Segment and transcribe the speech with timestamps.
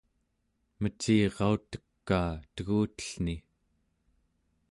[0.81, 3.35] mecirautekaa tegutellni